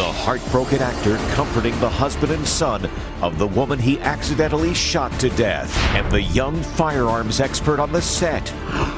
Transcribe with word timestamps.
the 0.00 0.12
heartbroken 0.12 0.80
actor 0.80 1.18
comforting 1.34 1.78
the 1.78 1.88
husband 1.88 2.32
and 2.32 2.48
son 2.48 2.88
of 3.20 3.38
the 3.38 3.46
woman 3.46 3.78
he 3.78 4.00
accidentally 4.00 4.72
shot 4.72 5.12
to 5.20 5.28
death, 5.30 5.76
and 5.94 6.10
the 6.10 6.22
young 6.22 6.62
firearms 6.62 7.38
expert 7.38 7.78
on 7.78 7.92
the 7.92 8.00
set. 8.00 8.50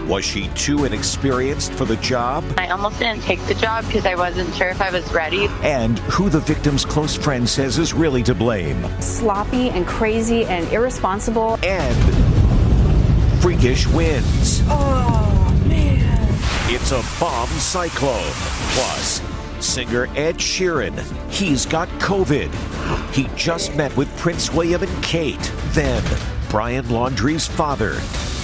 Was 0.07 0.25
she 0.25 0.47
too 0.51 0.85
inexperienced 0.85 1.73
for 1.73 1.87
the 1.87 1.97
job? 1.97 2.45
I 2.57 2.69
almost 2.69 3.01
didn't 3.01 3.23
take 3.23 3.41
the 3.47 3.55
job 3.55 3.85
because 3.87 4.07
I 4.07 4.15
wasn't 4.15 4.55
sure 4.55 4.69
if 4.69 4.81
I 4.81 4.93
was 4.93 5.13
ready. 5.13 5.49
And 5.63 5.99
who 5.99 6.29
the 6.29 6.39
victim's 6.39 6.85
close 6.85 7.17
friend 7.17 7.49
says 7.49 7.79
is 7.79 7.93
really 7.93 8.23
to 8.23 8.33
blame. 8.33 8.87
Sloppy 9.01 9.71
and 9.71 9.85
crazy 9.85 10.45
and 10.45 10.69
irresponsible. 10.69 11.59
And 11.65 11.97
freakish 13.43 13.89
wins. 13.89 14.63
Oh, 14.67 15.65
man. 15.67 16.39
It's 16.73 16.93
a 16.93 17.03
bomb 17.19 17.49
cyclone. 17.49 18.23
Plus, 18.75 19.21
singer 19.63 20.09
Ed 20.17 20.37
Sheeran. 20.37 20.99
He's 21.31 21.67
got 21.67 21.89
COVID. 22.01 22.53
He 23.15 23.29
just 23.37 23.75
met 23.75 23.97
with 23.97 24.15
Prince 24.19 24.53
William 24.53 24.83
and 24.83 25.03
Kate. 25.03 25.53
Then, 25.69 26.03
Brian 26.51 26.89
Laundrie's 26.91 27.47
father. 27.47 27.99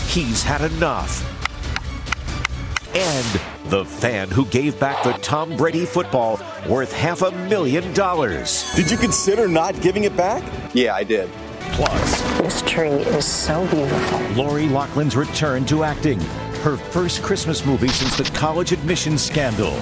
He's 0.06 0.42
had 0.42 0.62
enough. 0.72 1.24
And 2.94 3.40
the 3.70 3.84
fan 3.84 4.30
who 4.30 4.46
gave 4.46 4.80
back 4.80 5.04
the 5.04 5.12
Tom 5.14 5.56
Brady 5.56 5.84
football 5.84 6.40
worth 6.68 6.92
half 6.92 7.22
a 7.22 7.30
million 7.48 7.92
dollars. 7.92 8.64
Did 8.74 8.90
you 8.90 8.96
consider 8.96 9.46
not 9.46 9.80
giving 9.82 10.04
it 10.04 10.16
back? 10.16 10.42
Yeah, 10.74 10.94
I 10.94 11.04
did. 11.04 11.30
Plus, 11.72 12.22
this 12.38 12.62
tree 12.62 12.88
is 12.88 13.26
so 13.26 13.66
beautiful. 13.68 14.18
Lori 14.42 14.66
Loughlin's 14.68 15.16
return 15.16 15.64
to 15.66 15.84
acting. 15.84 16.18
Her 16.62 16.76
first 16.76 17.22
Christmas 17.22 17.64
movie 17.64 17.88
since 17.88 18.16
the 18.16 18.24
college 18.36 18.72
admissions 18.72 19.22
scandal. 19.22 19.78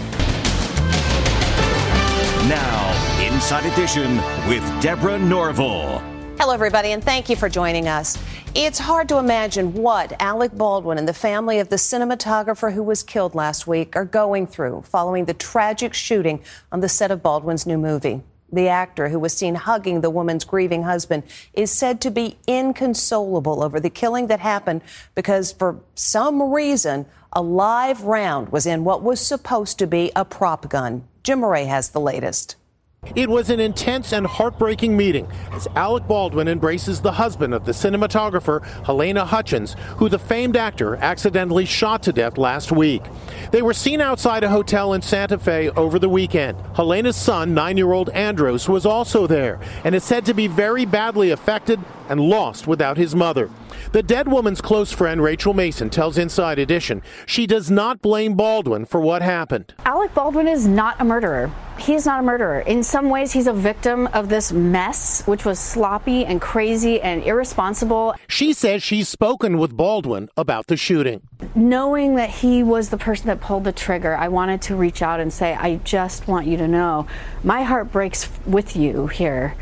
Now, 2.49 3.25
Inside 3.27 3.67
Edition 3.73 4.19
with 4.49 4.63
Deborah 4.81 5.19
Norville. 5.19 5.99
Hello, 6.39 6.55
everybody, 6.55 6.93
and 6.93 7.03
thank 7.03 7.29
you 7.29 7.35
for 7.35 7.49
joining 7.49 7.89
us. 7.89 8.17
It's 8.55 8.79
hard 8.79 9.09
to 9.09 9.19
imagine 9.19 9.75
what 9.75 10.13
Alec 10.23 10.53
Baldwin 10.53 10.97
and 10.97 11.09
the 11.09 11.13
family 11.13 11.59
of 11.59 11.71
the 11.71 11.77
cinematographer 11.77 12.73
who 12.73 12.85
was 12.85 13.03
killed 13.03 13.35
last 13.35 13.67
week 13.67 13.97
are 13.97 14.05
going 14.05 14.47
through 14.47 14.83
following 14.83 15.25
the 15.25 15.35
tragic 15.35 15.93
shooting 15.93 16.41
on 16.71 16.79
the 16.79 16.89
set 16.89 17.11
of 17.11 17.21
Baldwin's 17.21 17.67
new 17.67 17.79
movie. 17.79 18.23
The 18.53 18.69
actor, 18.69 19.09
who 19.09 19.19
was 19.19 19.37
seen 19.37 19.57
hugging 19.57 20.01
the 20.01 20.11
woman's 20.11 20.45
grieving 20.45 20.85
husband, 20.85 21.25
is 21.53 21.73
said 21.73 22.01
to 22.03 22.13
be 22.13 22.39
inconsolable 22.47 23.65
over 23.65 23.81
the 23.81 23.91
killing 23.91 24.29
that 24.29 24.39
happened 24.39 24.83
because, 25.17 25.51
for 25.51 25.81
some 25.97 26.41
reason, 26.53 27.07
a 27.33 27.43
live 27.43 28.03
round 28.05 28.51
was 28.51 28.67
in 28.67 28.85
what 28.85 29.03
was 29.03 29.21
supposed 29.21 29.81
to 29.81 29.87
be 29.89 30.13
a 30.15 30.25
prop 30.25 30.69
gun. 30.69 31.03
Jim 31.27 31.41
Moret 31.41 31.67
has 31.67 31.89
the 31.89 31.99
latest. 31.99 32.55
It 33.15 33.29
was 33.29 33.51
an 33.51 33.61
intense 33.61 34.13
and 34.13 34.27
heartbreaking 34.27 34.97
meeting 34.97 35.29
as 35.53 35.69
Alec 35.77 36.07
Baldwin 36.09 36.49
embraces 36.49 37.01
the 37.01 37.13
husband 37.13 37.55
of 37.55 37.65
the 37.65 37.73
cinematographer 37.73 38.63
Halyna 38.85 39.27
Hutchins, 39.27 39.77
who 39.97 40.09
the 40.09 40.19
famed 40.19 40.57
actor 40.57 40.97
accidentally 40.97 41.65
shot 41.65 42.03
to 42.05 42.13
death 42.13 42.39
last 42.39 42.73
week. 42.73 43.03
They 43.53 43.63
were 43.63 43.75
seen 43.75 44.01
outside 44.01 44.45
a 44.45 44.51
hotel 44.51 44.95
in 44.95 45.03
Santa 45.03 45.39
Fe 45.39 45.71
over 45.71 45.99
the 45.99 46.09
weekend. 46.09 46.59
Halyna's 46.75 47.17
son, 47.17 47.55
nine 47.55 47.77
year 47.77 47.93
old 47.93 48.11
Andros, 48.11 48.69
was 48.69 48.85
also 48.85 49.27
there 49.27 49.61
and 49.85 49.95
is 49.95 50.05
said 50.05 50.25
to 50.27 50.35
be 50.35 50.47
very 50.47 50.85
badly 50.85 51.31
affected 51.31 51.81
and 52.09 52.21
lost 52.21 52.67
without 52.67 52.97
his 52.97 53.15
mother. 53.15 53.51
The 53.93 54.03
dead 54.03 54.29
woman's 54.29 54.61
close 54.61 54.93
friend, 54.93 55.23
Rachel 55.23 55.55
Mason, 55.55 55.91
tells 55.91 56.19
Inside 56.19 56.59
Edition 56.59 57.03
she 57.27 57.47
does 57.47 57.71
not 57.71 58.03
blame 58.03 58.35
Baldwin 58.35 58.85
for 58.85 59.01
what 59.01 59.23
happened. 59.23 59.75
Alec 59.85 60.15
Baldwin 60.15 60.49
is 60.49 60.67
not 60.67 61.01
a 61.01 61.05
murderer. 61.05 61.51
He's 61.79 62.07
not 62.07 62.21
a 62.21 62.23
murderer. 62.23 62.61
In 62.61 62.83
some 62.83 63.11
ways, 63.11 63.33
he's 63.33 63.47
a 63.47 63.53
victim 63.53 64.07
of 64.09 64.29
this 64.29 64.53
mess, 64.53 65.27
which 65.27 65.45
was 65.45 65.59
sloppy 65.59 66.25
and 66.25 66.41
crazy 66.41 67.01
and 67.01 67.23
irresponsible. 67.23 68.15
She 68.29 68.53
says 68.53 68.83
she's 68.83 69.09
spoken 69.09 69.59
with 69.59 69.77
Baldwin 69.77 70.29
about 70.37 70.67
the 70.67 70.77
shooting. 70.77 71.23
Knowing 71.55 72.17
that 72.17 72.31
he 72.31 72.63
was 72.63 72.89
the 72.91 72.99
person 72.99 73.27
that 73.27 73.41
pulled 73.41 73.65
the 73.65 73.73
trigger, 73.73 74.17
I 74.17 74.29
wanted 74.29 74.63
to 74.63 74.77
reach 74.77 75.03
out 75.03 75.21
and 75.21 75.33
say, 75.33 75.55
I 75.55 75.77
just 75.77 76.27
want 76.27 76.47
you 76.47 76.57
to 76.57 76.69
know 76.69 77.07
my 77.45 77.63
heart 77.63 77.93
breaks 77.93 78.29
with 78.47 78.75
you 78.75 79.07
here. 79.07 79.55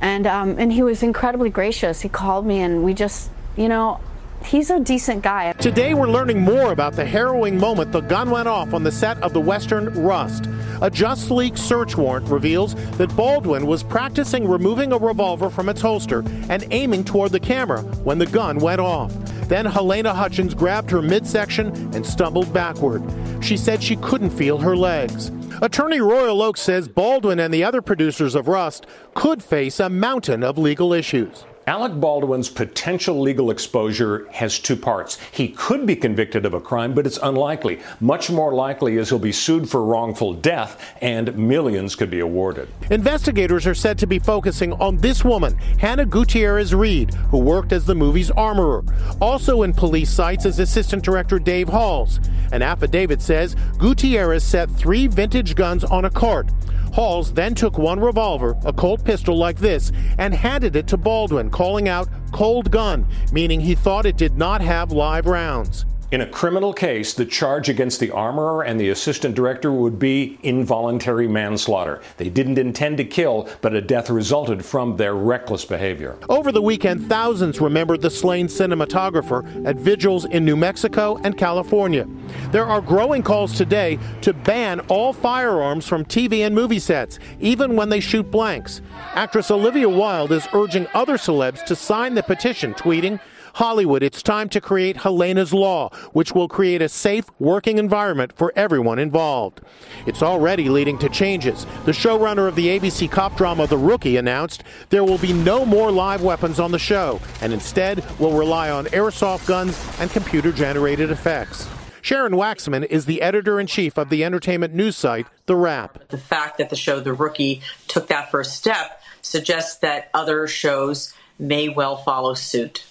And, 0.00 0.26
um, 0.26 0.56
and 0.58 0.72
he 0.72 0.82
was 0.82 1.02
incredibly 1.02 1.50
gracious. 1.50 2.00
He 2.00 2.08
called 2.08 2.46
me 2.46 2.60
and 2.60 2.82
we 2.82 2.94
just 2.94 3.30
you 3.56 3.68
know, 3.68 4.00
he's 4.44 4.70
a 4.70 4.80
decent 4.80 5.22
guy. 5.22 5.52
Today, 5.52 5.94
we're 5.94 6.08
learning 6.08 6.40
more 6.40 6.72
about 6.72 6.94
the 6.94 7.04
harrowing 7.04 7.58
moment 7.58 7.92
the 7.92 8.00
gun 8.00 8.30
went 8.30 8.48
off 8.48 8.74
on 8.74 8.82
the 8.82 8.92
set 8.92 9.20
of 9.22 9.32
the 9.32 9.40
Western 9.40 9.86
Rust. 10.02 10.48
A 10.82 10.90
Just 10.90 11.30
Leak 11.30 11.56
search 11.56 11.96
warrant 11.96 12.28
reveals 12.28 12.74
that 12.96 13.14
Baldwin 13.14 13.66
was 13.66 13.82
practicing 13.82 14.48
removing 14.48 14.92
a 14.92 14.98
revolver 14.98 15.50
from 15.50 15.68
its 15.68 15.80
holster 15.80 16.24
and 16.48 16.66
aiming 16.70 17.04
toward 17.04 17.32
the 17.32 17.40
camera 17.40 17.82
when 18.02 18.18
the 18.18 18.26
gun 18.26 18.58
went 18.58 18.80
off. 18.80 19.12
Then 19.48 19.66
Halyna 19.66 20.14
Hutchins 20.14 20.54
grabbed 20.54 20.90
her 20.90 21.02
midsection 21.02 21.68
and 21.94 22.06
stumbled 22.06 22.52
backward. 22.52 23.02
She 23.42 23.56
said 23.56 23.82
she 23.82 23.96
couldn't 23.96 24.30
feel 24.30 24.58
her 24.58 24.76
legs. 24.76 25.30
Attorney 25.60 26.00
Royal 26.00 26.40
Oakes 26.40 26.62
says 26.62 26.88
Baldwin 26.88 27.38
and 27.38 27.52
the 27.52 27.64
other 27.64 27.82
producers 27.82 28.34
of 28.34 28.48
Rust 28.48 28.86
could 29.14 29.42
face 29.42 29.80
a 29.80 29.90
mountain 29.90 30.42
of 30.42 30.56
legal 30.56 30.92
issues. 30.92 31.44
Alec 31.66 31.92
Baldwin's 32.00 32.48
potential 32.48 33.20
legal 33.20 33.50
exposure 33.50 34.26
has 34.32 34.58
two 34.58 34.76
parts. 34.76 35.18
He 35.30 35.48
could 35.48 35.86
be 35.86 35.94
convicted 35.94 36.46
of 36.46 36.54
a 36.54 36.60
crime, 36.60 36.94
but 36.94 37.06
it's 37.06 37.18
unlikely. 37.22 37.80
Much 38.00 38.30
more 38.30 38.54
likely 38.54 38.96
is 38.96 39.10
he'll 39.10 39.18
be 39.18 39.30
sued 39.30 39.68
for 39.68 39.84
wrongful 39.84 40.32
death 40.32 40.82
and 41.02 41.36
millions 41.36 41.94
could 41.94 42.10
be 42.10 42.20
awarded. 42.20 42.68
Investigators 42.90 43.66
are 43.66 43.74
said 43.74 43.98
to 43.98 44.06
be 44.06 44.18
focusing 44.18 44.72
on 44.74 44.96
this 44.96 45.22
woman, 45.22 45.56
Hannah 45.78 46.06
Gutierrez 46.06 46.74
Reed, 46.74 47.12
who 47.30 47.38
worked 47.38 47.72
as 47.72 47.84
the 47.84 47.94
movie's 47.94 48.30
armorer. 48.30 48.82
Also 49.20 49.62
in 49.62 49.74
police 49.74 50.10
sights 50.10 50.46
is 50.46 50.58
Assistant 50.58 51.04
Director 51.04 51.38
Dave 51.38 51.68
Halls. 51.68 52.20
An 52.52 52.62
affidavit 52.62 53.20
says 53.20 53.54
Gutierrez 53.76 54.42
set 54.42 54.70
three 54.70 55.06
vintage 55.06 55.54
guns 55.54 55.84
on 55.84 56.06
a 56.06 56.10
cart. 56.10 56.48
Halls 56.92 57.32
then 57.32 57.54
took 57.54 57.78
one 57.78 58.00
revolver, 58.00 58.56
a 58.64 58.72
Colt 58.72 59.04
pistol 59.04 59.36
like 59.36 59.58
this, 59.58 59.92
and 60.18 60.34
handed 60.34 60.74
it 60.76 60.86
to 60.88 60.96
Baldwin, 60.96 61.50
calling 61.50 61.88
out 61.88 62.08
cold 62.32 62.70
gun, 62.70 63.06
meaning 63.32 63.60
he 63.60 63.74
thought 63.74 64.06
it 64.06 64.16
did 64.16 64.36
not 64.36 64.60
have 64.60 64.92
live 64.92 65.26
rounds. 65.26 65.86
In 66.12 66.22
a 66.22 66.26
criminal 66.26 66.72
case, 66.72 67.14
the 67.14 67.24
charge 67.24 67.68
against 67.68 68.00
the 68.00 68.10
armorer 68.10 68.64
and 68.64 68.80
the 68.80 68.88
assistant 68.88 69.36
director 69.36 69.70
would 69.70 70.00
be 70.00 70.40
involuntary 70.42 71.28
manslaughter. 71.28 72.02
They 72.16 72.28
didn't 72.28 72.58
intend 72.58 72.96
to 72.96 73.04
kill, 73.04 73.48
but 73.60 73.74
a 73.74 73.80
death 73.80 74.10
resulted 74.10 74.64
from 74.64 74.96
their 74.96 75.14
reckless 75.14 75.64
behavior. 75.64 76.18
Over 76.28 76.50
the 76.50 76.62
weekend, 76.62 77.08
thousands 77.08 77.60
remembered 77.60 78.00
the 78.00 78.10
slain 78.10 78.48
cinematographer 78.48 79.64
at 79.64 79.76
vigils 79.76 80.24
in 80.24 80.44
New 80.44 80.56
Mexico 80.56 81.16
and 81.22 81.38
California. 81.38 82.08
There 82.50 82.66
are 82.66 82.80
growing 82.80 83.22
calls 83.22 83.52
today 83.52 83.96
to 84.22 84.32
ban 84.32 84.80
all 84.88 85.12
firearms 85.12 85.86
from 85.86 86.04
TV 86.04 86.44
and 86.44 86.56
movie 86.56 86.80
sets, 86.80 87.20
even 87.38 87.76
when 87.76 87.88
they 87.88 88.00
shoot 88.00 88.28
blanks. 88.32 88.82
Actress 89.14 89.52
Olivia 89.52 89.88
Wilde 89.88 90.32
is 90.32 90.48
urging 90.54 90.88
other 90.92 91.16
celebs 91.16 91.64
to 91.66 91.76
sign 91.76 92.14
the 92.14 92.22
petition, 92.24 92.74
tweeting, 92.74 93.20
Hollywood, 93.54 94.02
it's 94.02 94.22
time 94.22 94.48
to 94.50 94.60
create 94.60 94.98
Halyna's 94.98 95.52
Law, 95.52 95.90
which 96.12 96.32
will 96.32 96.48
create 96.48 96.82
a 96.82 96.88
safe 96.88 97.24
working 97.38 97.78
environment 97.78 98.32
for 98.34 98.52
everyone 98.56 98.98
involved. 98.98 99.60
It's 100.06 100.22
already 100.22 100.68
leading 100.68 100.98
to 100.98 101.08
changes. 101.08 101.66
The 101.84 101.92
showrunner 101.92 102.48
of 102.48 102.54
the 102.54 102.78
ABC 102.78 103.10
cop 103.10 103.36
drama 103.36 103.66
The 103.66 103.78
Rookie 103.78 104.16
announced 104.16 104.64
there 104.90 105.04
will 105.04 105.18
be 105.18 105.32
no 105.32 105.64
more 105.64 105.90
live 105.90 106.22
weapons 106.22 106.60
on 106.60 106.72
the 106.72 106.78
show, 106.78 107.20
and 107.40 107.52
instead 107.52 108.04
will 108.18 108.36
rely 108.36 108.70
on 108.70 108.86
airsoft 108.86 109.46
guns 109.46 109.78
and 110.00 110.10
computer 110.10 110.52
generated 110.52 111.10
effects. 111.10 111.68
Sharon 112.02 112.32
Waxman 112.32 112.86
is 112.86 113.04
the 113.04 113.20
editor 113.20 113.60
in 113.60 113.66
chief 113.66 113.98
of 113.98 114.08
the 114.08 114.24
entertainment 114.24 114.74
news 114.74 114.96
site, 114.96 115.26
The 115.46 115.56
Wrap. 115.56 116.08
The 116.08 116.18
fact 116.18 116.58
that 116.58 116.70
the 116.70 116.76
show 116.76 117.00
The 117.00 117.12
Rookie 117.12 117.60
took 117.88 118.08
that 118.08 118.30
first 118.30 118.56
step 118.56 119.02
suggests 119.20 119.78
that 119.78 120.08
other 120.14 120.46
shows 120.46 121.12
may 121.38 121.68
well 121.68 121.96
follow 121.98 122.34
suit. 122.34 122.84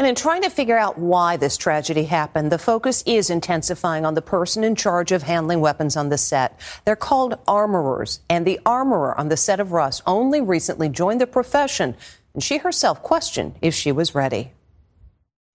And 0.00 0.06
in 0.06 0.14
trying 0.14 0.40
to 0.44 0.48
figure 0.48 0.78
out 0.78 0.96
why 0.96 1.36
this 1.36 1.58
tragedy 1.58 2.04
happened, 2.04 2.50
the 2.50 2.58
focus 2.58 3.02
is 3.04 3.28
intensifying 3.28 4.06
on 4.06 4.14
the 4.14 4.22
person 4.22 4.64
in 4.64 4.74
charge 4.74 5.12
of 5.12 5.24
handling 5.24 5.60
weapons 5.60 5.94
on 5.94 6.08
the 6.08 6.16
set. 6.16 6.58
They're 6.86 6.96
called 6.96 7.38
armorers, 7.46 8.20
and 8.30 8.46
the 8.46 8.58
armorer 8.64 9.14
on 9.20 9.28
the 9.28 9.36
set 9.36 9.60
of 9.60 9.72
Rust 9.72 10.02
only 10.06 10.40
recently 10.40 10.88
joined 10.88 11.20
the 11.20 11.26
profession, 11.26 11.94
and 12.32 12.42
she 12.42 12.56
herself 12.56 13.02
questioned 13.02 13.56
if 13.60 13.74
she 13.74 13.92
was 13.92 14.14
ready. 14.14 14.54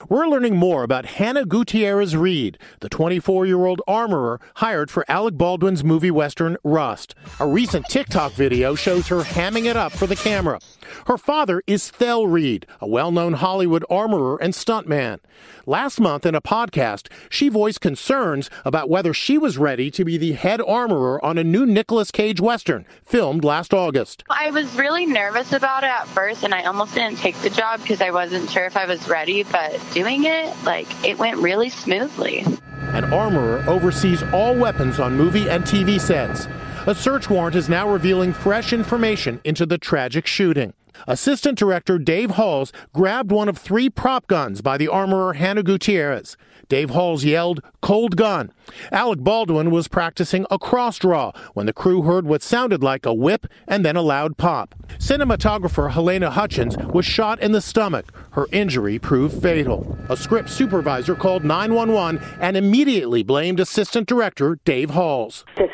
We're 0.10 0.28
learning 0.28 0.58
more 0.58 0.84
about 0.84 1.06
Hannah 1.06 1.46
Gutierrez 1.46 2.18
Reed, 2.18 2.58
the 2.82 2.90
24 2.90 3.46
year 3.46 3.66
old 3.66 3.82
armorer 3.88 4.42
hired 4.56 4.92
for 4.92 5.06
Alec 5.08 5.36
Baldwin's 5.36 5.86
movie 5.86 6.12
western 6.12 6.58
Rust. 6.66 7.16
A 7.40 7.48
recent 7.48 7.86
TikTok 7.88 8.34
video 8.34 8.76
shows 8.76 9.08
her 9.08 9.22
hamming 9.22 9.66
it 9.66 9.78
up 9.78 9.94
for 9.94 10.06
the 10.06 10.18
camera. 10.18 10.60
Her 11.08 11.18
father 11.18 11.64
is 11.66 11.90
Thel 11.90 12.28
Reed, 12.28 12.68
a 12.82 12.88
well 12.88 13.10
known 13.10 13.34
Hollywood 13.34 13.86
armorer 13.90 14.38
and 14.42 14.54
stuntman. 14.54 15.20
Last 15.66 16.00
month 16.00 16.26
in 16.26 16.36
a 16.36 16.42
podcast, 16.42 17.08
she 17.30 17.48
voiced 17.50 17.82
concerns 17.82 18.50
about 18.66 18.90
whether 18.90 19.14
she 19.14 19.38
was 19.38 19.58
ready 19.58 19.90
to 19.92 20.04
be 20.04 20.18
the 20.18 20.34
head 20.34 20.62
armorer 20.62 21.24
on 21.24 21.38
a 21.38 21.44
new 21.44 21.66
Nicolas 21.66 22.12
Cage 22.12 22.42
western 22.42 22.86
filmed 23.02 23.44
last 23.44 23.74
August. 23.74 24.24
I 24.30 24.52
was 24.52 24.76
really 24.76 25.06
nervous 25.06 25.54
about 25.54 25.84
it 25.84 25.90
at 25.90 26.08
first, 26.08 26.44
and 26.44 26.54
I 26.54 26.64
almost 26.64 26.94
didn't 26.94 27.18
take 27.18 27.36
the 27.38 27.50
job 27.50 27.82
because 27.82 28.02
I 28.02 28.12
wasn't 28.12 28.50
sure 28.50 28.66
if 28.66 28.78
I 28.78 28.86
was 28.86 29.08
ready, 29.08 29.44
but 29.44 29.74
doing 29.96 30.26
it, 30.26 30.54
like, 30.64 30.88
it 31.04 31.18
went 31.18 31.38
really 31.40 31.70
smoothly. 31.70 32.46
An 32.94 33.06
armorer 33.06 33.64
oversees 33.66 34.22
all 34.34 34.54
weapons 34.54 35.00
on 35.00 35.16
movie 35.16 35.50
and 35.50 35.64
TV 35.64 36.00
sets. 36.00 36.48
A 36.86 36.94
search 36.94 37.30
warrant 37.30 37.56
is 37.56 37.70
now 37.70 37.90
revealing 37.90 38.34
fresh 38.34 38.74
information 38.74 39.42
into 39.44 39.66
the 39.66 39.78
tragic 39.78 40.28
shooting. 40.28 40.74
Assistant 41.08 41.58
Director 41.58 41.98
Dave 41.98 42.32
Halls 42.32 42.72
grabbed 42.94 43.32
one 43.32 43.50
of 43.50 43.58
three 43.58 43.90
prop 43.90 44.28
guns 44.28 44.62
by 44.62 44.78
the 44.78 44.88
armorer 44.88 45.34
Hannah 45.34 45.64
Gutierrez. 45.64 46.38
Dave 46.68 46.90
Halls 46.90 47.24
yelled, 47.24 47.62
Cold 47.82 48.18
gun. 48.18 48.52
Alec 48.92 49.20
Baldwin 49.20 49.70
was 49.70 49.88
practicing 49.88 50.46
a 50.50 50.58
cross 50.58 50.98
draw 50.98 51.32
when 51.54 51.68
the 51.68 51.74
crew 51.74 52.02
heard 52.02 52.26
what 52.26 52.42
sounded 52.42 52.82
like 52.82 53.06
a 53.06 53.14
whip 53.14 53.46
and 53.68 53.86
then 53.86 53.96
a 53.96 54.02
loud 54.02 54.38
pop. 54.38 54.74
Cinematographer 54.98 55.92
Halyna 55.92 56.32
Hutchins 56.32 56.78
was 56.78 57.06
shot 57.06 57.40
in 57.40 57.52
the 57.52 57.62
stomach. 57.62 58.12
Her 58.32 58.48
injury 58.52 58.98
proved 58.98 59.42
fatal. 59.42 59.98
A 60.10 60.18
script 60.18 60.50
supervisor 60.50 61.16
called 61.16 61.44
911 61.44 62.22
and 62.42 62.58
immediately 62.58 63.22
blamed 63.22 63.60
Assistant 63.60 64.08
Director 64.08 64.60
Dave 64.66 64.92
Halls. 64.92 65.46
This 65.58 65.70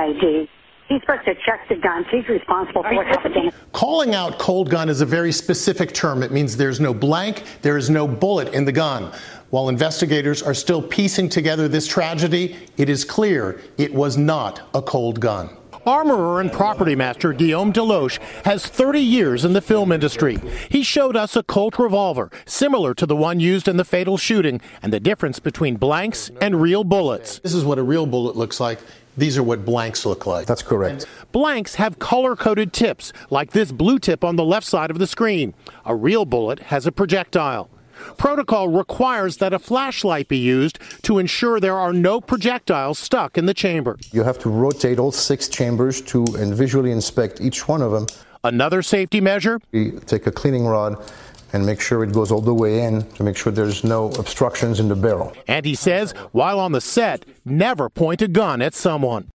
ID. 0.00 0.48
He's 0.88 1.00
supposed 1.00 1.24
to 1.24 1.34
check 1.44 1.68
the 1.68 1.76
guns. 1.76 2.06
He's 2.10 2.28
responsible 2.28 2.82
for 2.82 2.94
what 2.94 3.06
happened. 3.06 3.52
Calling 3.72 4.14
out 4.14 4.38
cold 4.38 4.70
gun 4.70 4.88
is 4.88 5.00
a 5.00 5.06
very 5.06 5.32
specific 5.32 5.92
term. 5.92 6.22
It 6.22 6.30
means 6.30 6.56
there's 6.56 6.80
no 6.80 6.94
blank, 6.94 7.42
there 7.62 7.76
is 7.76 7.90
no 7.90 8.06
bullet 8.06 8.54
in 8.54 8.64
the 8.64 8.72
gun. 8.72 9.12
While 9.50 9.68
investigators 9.68 10.42
are 10.42 10.54
still 10.54 10.82
piecing 10.82 11.28
together 11.28 11.66
this 11.66 11.88
tragedy, 11.88 12.56
it 12.76 12.88
is 12.88 13.04
clear 13.04 13.60
it 13.78 13.94
was 13.94 14.16
not 14.16 14.68
a 14.74 14.82
cold 14.82 15.20
gun. 15.20 15.56
Armorer 15.86 16.40
and 16.40 16.52
property 16.52 16.96
master 16.96 17.32
Guillaume 17.32 17.72
Deloche 17.72 18.18
has 18.44 18.66
30 18.66 19.00
years 19.00 19.44
in 19.44 19.52
the 19.52 19.60
film 19.60 19.92
industry. 19.92 20.38
He 20.68 20.82
showed 20.82 21.14
us 21.14 21.36
a 21.36 21.44
Colt 21.44 21.78
revolver, 21.78 22.30
similar 22.44 22.92
to 22.94 23.06
the 23.06 23.14
one 23.14 23.38
used 23.38 23.68
in 23.68 23.76
the 23.76 23.84
fatal 23.84 24.16
shooting, 24.16 24.60
and 24.82 24.92
the 24.92 24.98
difference 24.98 25.38
between 25.38 25.76
blanks 25.76 26.28
and 26.40 26.60
real 26.60 26.82
bullets. 26.82 27.38
This 27.38 27.54
is 27.54 27.64
what 27.64 27.78
a 27.78 27.84
real 27.84 28.04
bullet 28.04 28.34
looks 28.34 28.58
like. 28.58 28.80
These 29.16 29.38
are 29.38 29.42
what 29.42 29.64
blanks 29.64 30.04
look 30.04 30.26
like. 30.26 30.46
That's 30.46 30.62
correct. 30.62 31.06
Blanks 31.32 31.76
have 31.76 31.98
color 31.98 32.36
coded 32.36 32.72
tips, 32.72 33.12
like 33.30 33.52
this 33.52 33.72
blue 33.72 33.98
tip 33.98 34.22
on 34.22 34.36
the 34.36 34.44
left 34.44 34.66
side 34.66 34.90
of 34.90 34.98
the 34.98 35.06
screen. 35.06 35.54
A 35.84 35.94
real 35.94 36.24
bullet 36.24 36.60
has 36.60 36.86
a 36.86 36.92
projectile. 36.92 37.70
Protocol 38.18 38.68
requires 38.68 39.38
that 39.38 39.54
a 39.54 39.58
flashlight 39.58 40.28
be 40.28 40.36
used 40.36 40.78
to 41.02 41.18
ensure 41.18 41.60
there 41.60 41.78
are 41.78 41.94
no 41.94 42.20
projectiles 42.20 42.98
stuck 42.98 43.38
in 43.38 43.46
the 43.46 43.54
chamber. 43.54 43.96
You 44.12 44.22
have 44.22 44.38
to 44.40 44.50
rotate 44.50 44.98
all 44.98 45.12
six 45.12 45.48
chambers 45.48 46.02
to 46.02 46.26
and 46.38 46.54
visually 46.54 46.90
inspect 46.90 47.40
each 47.40 47.66
one 47.66 47.80
of 47.80 47.92
them. 47.92 48.06
Another 48.44 48.82
safety 48.82 49.20
measure? 49.20 49.60
We 49.72 49.92
take 49.92 50.26
a 50.26 50.30
cleaning 50.30 50.66
rod 50.66 51.10
and 51.52 51.64
make 51.64 51.80
sure 51.80 52.02
it 52.02 52.12
goes 52.12 52.30
all 52.32 52.40
the 52.40 52.54
way 52.54 52.82
in 52.82 53.02
to 53.12 53.22
make 53.22 53.36
sure 53.36 53.52
there's 53.52 53.84
no 53.84 54.10
obstructions 54.12 54.80
in 54.80 54.88
the 54.88 54.96
barrel. 54.96 55.32
And 55.46 55.64
he 55.64 55.74
says, 55.74 56.12
while 56.32 56.58
on 56.60 56.72
the 56.72 56.80
set, 56.80 57.24
never 57.44 57.88
point 57.88 58.22
a 58.22 58.28
gun 58.28 58.62
at 58.62 58.74
someone. 58.74 59.30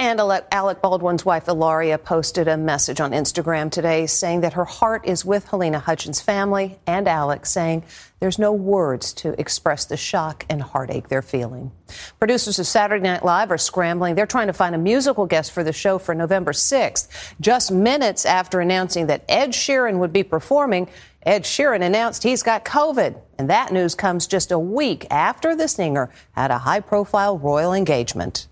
And 0.00 0.18
Alec 0.18 0.80
Baldwin's 0.80 1.26
wife, 1.26 1.44
Hilaria, 1.44 1.98
posted 1.98 2.48
a 2.48 2.56
message 2.56 3.02
on 3.02 3.10
Instagram 3.10 3.70
today 3.70 4.06
saying 4.06 4.40
that 4.40 4.54
her 4.54 4.64
heart 4.64 5.06
is 5.06 5.26
with 5.26 5.48
Halyna 5.48 5.82
Hutchins' 5.82 6.22
family 6.22 6.78
and 6.86 7.06
Alec, 7.06 7.44
saying 7.44 7.84
there's 8.18 8.38
no 8.38 8.50
words 8.50 9.12
to 9.12 9.38
express 9.38 9.84
the 9.84 9.98
shock 9.98 10.46
and 10.48 10.62
heartache 10.62 11.08
they're 11.08 11.20
feeling. 11.20 11.70
Producers 12.18 12.58
of 12.58 12.66
Saturday 12.66 13.02
Night 13.02 13.26
Live 13.26 13.50
are 13.50 13.58
scrambling. 13.58 14.14
They're 14.14 14.24
trying 14.24 14.46
to 14.46 14.54
find 14.54 14.74
a 14.74 14.78
musical 14.78 15.26
guest 15.26 15.52
for 15.52 15.62
the 15.62 15.72
show 15.74 15.98
for 15.98 16.14
November 16.14 16.52
6th. 16.52 17.34
Just 17.38 17.70
minutes 17.70 18.24
after 18.24 18.58
announcing 18.60 19.08
that 19.08 19.26
Ed 19.28 19.50
Sheeran 19.50 19.98
would 19.98 20.14
be 20.14 20.22
performing, 20.22 20.88
Ed 21.24 21.44
Sheeran 21.44 21.82
announced 21.82 22.22
he's 22.22 22.42
got 22.42 22.64
COVID. 22.64 23.20
And 23.38 23.50
that 23.50 23.70
news 23.70 23.94
comes 23.94 24.26
just 24.26 24.50
a 24.50 24.58
week 24.58 25.06
after 25.10 25.54
the 25.54 25.68
singer 25.68 26.08
had 26.32 26.50
a 26.50 26.56
high 26.56 26.80
profile 26.80 27.36
royal 27.36 27.74
engagement. 27.74 28.46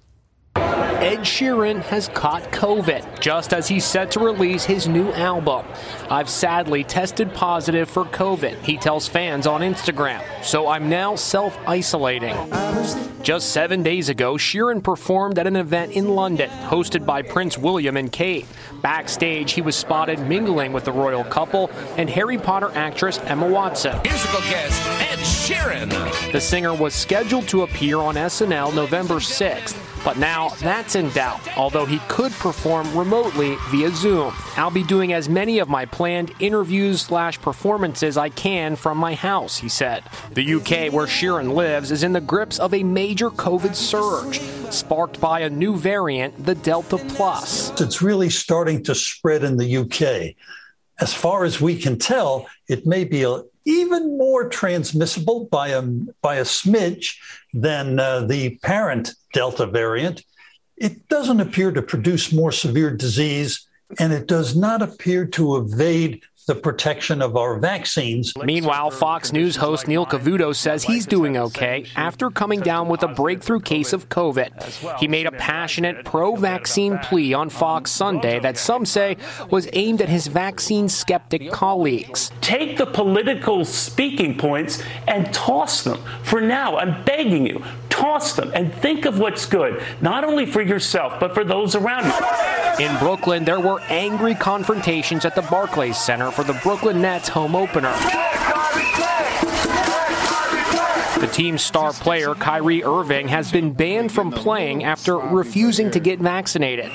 Ed 1.00 1.20
Sheeran 1.20 1.80
has 1.82 2.08
caught 2.08 2.42
COVID 2.50 3.20
just 3.20 3.54
as 3.54 3.68
he's 3.68 3.84
set 3.84 4.10
to 4.10 4.20
release 4.20 4.64
his 4.64 4.88
new 4.88 5.12
album. 5.12 5.64
I've 6.10 6.28
sadly 6.28 6.82
tested 6.82 7.32
positive 7.32 7.88
for 7.88 8.04
COVID, 8.04 8.62
he 8.62 8.76
tells 8.76 9.06
fans 9.06 9.46
on 9.46 9.60
Instagram, 9.60 10.22
so 10.42 10.68
I'm 10.68 10.90
now 10.90 11.14
self 11.14 11.56
isolating. 11.66 12.34
Just 13.22 13.50
seven 13.50 13.82
days 13.82 14.08
ago, 14.08 14.34
Sheeran 14.34 14.82
performed 14.82 15.38
at 15.38 15.46
an 15.46 15.56
event 15.56 15.92
in 15.92 16.08
London 16.08 16.50
hosted 16.50 17.06
by 17.06 17.22
Prince 17.22 17.56
William 17.56 17.96
and 17.96 18.10
Kate. 18.10 18.46
Backstage, 18.82 19.52
he 19.52 19.62
was 19.62 19.76
spotted 19.76 20.18
mingling 20.20 20.72
with 20.72 20.84
the 20.84 20.92
royal 20.92 21.24
couple 21.24 21.70
and 21.96 22.10
Harry 22.10 22.38
Potter 22.38 22.70
actress 22.74 23.18
Emma 23.18 23.46
Watson. 23.48 23.98
Musical 24.02 24.40
guest 24.40 24.82
Ed 25.00 25.18
Sheeran. 25.18 26.32
The 26.32 26.40
singer 26.40 26.74
was 26.74 26.94
scheduled 26.94 27.48
to 27.48 27.62
appear 27.62 27.98
on 27.98 28.14
SNL 28.16 28.74
November 28.74 29.16
6th. 29.16 29.87
But 30.08 30.16
now 30.16 30.48
that's 30.62 30.94
in 30.94 31.10
doubt, 31.10 31.58
although 31.58 31.84
he 31.84 31.98
could 32.08 32.32
perform 32.32 32.96
remotely 32.96 33.56
via 33.68 33.90
Zoom. 33.90 34.32
I'll 34.56 34.70
be 34.70 34.82
doing 34.82 35.12
as 35.12 35.28
many 35.28 35.58
of 35.58 35.68
my 35.68 35.84
planned 35.84 36.32
interviews 36.40 37.02
slash 37.02 37.38
performances 37.42 38.16
I 38.16 38.30
can 38.30 38.74
from 38.74 38.96
my 38.96 39.14
house, 39.14 39.58
he 39.58 39.68
said. 39.68 40.04
The 40.32 40.54
UK, 40.54 40.94
where 40.94 41.04
Sheeran 41.04 41.52
lives, 41.52 41.90
is 41.90 42.04
in 42.04 42.14
the 42.14 42.22
grips 42.22 42.58
of 42.58 42.72
a 42.72 42.82
major 42.82 43.28
COVID 43.28 43.74
surge, 43.74 44.40
sparked 44.72 45.20
by 45.20 45.40
a 45.40 45.50
new 45.50 45.76
variant, 45.76 46.42
the 46.42 46.54
Delta 46.54 46.96
Plus. 46.96 47.78
It's 47.78 48.00
really 48.00 48.30
starting 48.30 48.82
to 48.84 48.94
spread 48.94 49.44
in 49.44 49.58
the 49.58 49.76
UK. 49.76 50.34
As 51.02 51.12
far 51.12 51.44
as 51.44 51.60
we 51.60 51.78
can 51.78 51.98
tell, 51.98 52.48
it 52.66 52.86
may 52.86 53.04
be 53.04 53.24
a, 53.24 53.42
even 53.68 54.16
more 54.16 54.48
transmissible 54.48 55.44
by 55.44 55.68
a, 55.68 55.82
by 56.22 56.36
a 56.36 56.44
smidge 56.44 57.16
than 57.52 58.00
uh, 58.00 58.20
the 58.20 58.56
parent 58.62 59.12
Delta 59.34 59.66
variant. 59.66 60.24
It 60.78 61.06
doesn't 61.08 61.40
appear 61.40 61.70
to 61.72 61.82
produce 61.82 62.32
more 62.32 62.50
severe 62.50 62.90
disease, 62.90 63.66
and 63.98 64.12
it 64.12 64.26
does 64.26 64.56
not 64.56 64.80
appear 64.80 65.26
to 65.26 65.56
evade 65.56 66.22
the 66.48 66.54
protection 66.54 67.20
of 67.20 67.36
our 67.36 67.58
vaccines. 67.58 68.32
Meanwhile, 68.42 68.90
Fox 68.90 69.34
News 69.34 69.54
host 69.54 69.86
Neil 69.86 70.06
Cavuto 70.06 70.56
says 70.56 70.82
he's 70.82 71.04
doing 71.04 71.36
okay 71.36 71.84
after 71.94 72.30
coming 72.30 72.60
down 72.60 72.88
with 72.88 73.02
a 73.02 73.08
breakthrough 73.08 73.60
case 73.60 73.92
of 73.92 74.08
COVID. 74.08 74.98
He 74.98 75.06
made 75.06 75.26
a 75.26 75.32
passionate 75.32 76.06
pro 76.06 76.36
vaccine 76.36 76.98
plea 77.00 77.34
on 77.34 77.50
Fox 77.50 77.90
Sunday 77.90 78.40
that 78.40 78.56
some 78.56 78.86
say 78.86 79.18
was 79.50 79.68
aimed 79.74 80.00
at 80.00 80.08
his 80.08 80.26
vaccine 80.26 80.88
skeptic 80.88 81.52
colleagues. 81.52 82.32
Take 82.40 82.78
the 82.78 82.86
political 82.86 83.66
speaking 83.66 84.38
points 84.38 84.82
and 85.06 85.30
toss 85.34 85.84
them. 85.84 86.00
For 86.22 86.40
now, 86.40 86.78
I'm 86.78 87.04
begging 87.04 87.46
you, 87.46 87.62
toss 87.98 88.34
them 88.34 88.52
and 88.54 88.72
think 88.72 89.04
of 89.04 89.18
what's 89.18 89.44
good, 89.44 89.82
not 90.00 90.24
only 90.24 90.46
for 90.46 90.62
yourself, 90.62 91.18
but 91.18 91.34
for 91.34 91.44
those 91.44 91.74
around 91.74 92.06
you. 92.06 92.86
In 92.86 92.96
Brooklyn, 92.98 93.44
there 93.44 93.60
were 93.60 93.80
angry 93.88 94.34
confrontations 94.34 95.24
at 95.24 95.34
the 95.34 95.42
Barclays 95.42 95.98
Center 95.98 96.30
for 96.30 96.44
the 96.44 96.58
Brooklyn 96.62 97.02
Nets 97.02 97.28
home 97.28 97.56
opener. 97.56 97.94
The 101.20 101.26
team's 101.26 101.62
star 101.62 101.92
player, 101.92 102.34
Kyrie 102.36 102.84
Irving, 102.84 103.26
has 103.26 103.50
been 103.50 103.72
banned 103.72 104.12
from 104.12 104.30
playing 104.30 104.84
after 104.84 105.16
refusing 105.16 105.90
to 105.90 105.98
get 105.98 106.20
vaccinated. 106.20 106.92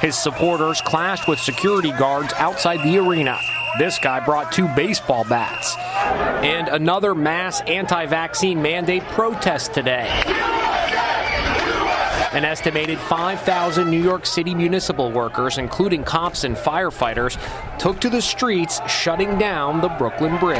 His 0.00 0.16
supporters 0.16 0.80
clashed 0.82 1.26
with 1.26 1.40
security 1.40 1.90
guards 1.90 2.32
outside 2.34 2.84
the 2.84 2.98
arena. 2.98 3.36
This 3.76 3.98
guy 3.98 4.24
brought 4.24 4.52
two 4.52 4.68
baseball 4.76 5.24
bats. 5.24 5.74
And 6.44 6.68
another 6.68 7.16
mass 7.16 7.62
anti 7.62 8.06
vaccine 8.06 8.62
mandate 8.62 9.02
protest 9.08 9.74
today. 9.74 10.33
An 12.34 12.44
estimated 12.44 12.98
5,000 12.98 13.88
New 13.88 14.02
York 14.02 14.26
City 14.26 14.56
municipal 14.56 15.08
workers, 15.12 15.58
including 15.58 16.02
cops 16.02 16.42
and 16.42 16.56
firefighters, 16.56 17.38
took 17.78 18.00
to 18.00 18.10
the 18.10 18.20
streets 18.20 18.80
shutting 18.90 19.38
down 19.38 19.80
the 19.80 19.88
Brooklyn 19.90 20.36
Bridge. 20.38 20.58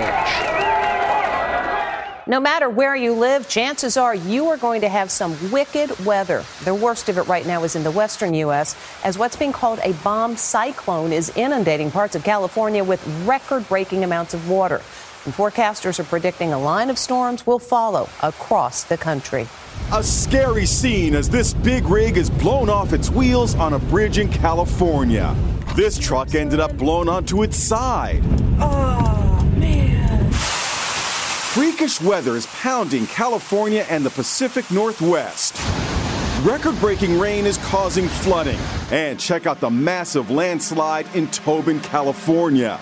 No 2.29 2.39
matter 2.39 2.71
where 2.71 2.95
you 2.95 3.13
live, 3.13 3.49
chances 3.49 3.97
are 3.97 4.15
you 4.15 4.47
are 4.51 4.57
going 4.57 4.83
to 4.83 4.89
have 4.89 5.11
some 5.11 5.37
wicked 5.51 5.91
weather. 6.07 6.45
The 6.63 6.77
worst 6.77 7.09
of 7.09 7.19
it 7.19 7.27
right 7.27 7.45
now 7.45 7.65
is 7.65 7.75
in 7.75 7.83
the 7.83 7.91
western 7.91 8.35
U.S., 8.35 8.77
as 9.03 9.19
what's 9.19 9.35
being 9.35 9.53
called 9.53 9.81
a 9.83 9.95
bomb 9.95 10.37
cyclone 10.37 11.13
is 11.13 11.37
inundating 11.37 11.91
parts 11.91 12.15
of 12.15 12.23
California 12.23 12.85
with 12.85 13.05
record 13.27 13.69
breaking 13.69 14.05
amounts 14.05 14.33
of 14.33 14.49
water. 14.49 14.81
And 15.25 15.35
forecasters 15.35 15.99
are 15.99 16.05
predicting 16.05 16.53
a 16.53 16.59
line 16.59 16.89
of 16.89 16.99
storms 16.99 17.45
will 17.49 17.59
follow 17.59 18.09
across 18.23 18.85
the 18.85 18.97
country. 18.97 19.49
A 19.93 20.03
scary 20.03 20.67
scene 20.67 21.15
as 21.15 21.29
this 21.29 21.55
big 21.55 21.85
rig 21.85 22.17
is 22.17 22.29
blown 22.29 22.69
off 22.69 22.93
its 22.93 23.11
wheels 23.11 23.55
on 23.55 23.75
a 23.75 23.79
bridge 23.79 24.19
in 24.19 24.29
California. 24.29 25.37
This 25.77 25.99
truck 25.99 26.35
ended 26.35 26.59
up 26.59 26.77
blown 26.77 27.09
onto 27.09 27.43
its 27.43 27.57
side. 27.57 28.23
Oh, 28.59 29.49
man. 29.57 30.33
Freakish 30.33 32.01
weather 32.01 32.35
is 32.35 32.47
pounding 32.47 33.07
California 33.07 33.87
and 33.89 34.05
the 34.05 34.11
Pacific 34.11 34.69
Northwest. 34.71 35.55
Record 36.45 36.79
breaking 36.81 37.19
rain 37.19 37.47
is 37.47 37.59
causing 37.59 38.09
flooding. 38.09 38.59
And 38.91 39.21
check 39.21 39.47
out 39.47 39.61
the 39.61 39.71
massive 39.71 40.31
landslide 40.31 41.07
in 41.15 41.29
Tobin, 41.29 41.79
California. 41.81 42.81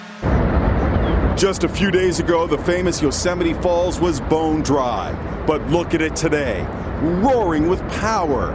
Just 1.36 1.64
a 1.64 1.68
few 1.68 1.90
days 1.90 2.20
ago, 2.20 2.46
the 2.46 2.58
famous 2.58 3.00
Yosemite 3.00 3.54
Falls 3.54 3.98
was 3.98 4.20
bone 4.20 4.62
dry. 4.62 5.12
But 5.46 5.66
look 5.68 5.94
at 5.94 6.02
it 6.02 6.14
today, 6.14 6.66
roaring 7.00 7.68
with 7.68 7.80
power. 7.92 8.52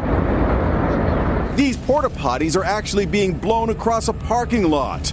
These 1.55 1.75
porta 1.77 2.09
potties 2.09 2.55
are 2.55 2.63
actually 2.63 3.05
being 3.05 3.33
blown 3.33 3.71
across 3.71 4.07
a 4.07 4.13
parking 4.13 4.69
lot. 4.69 5.11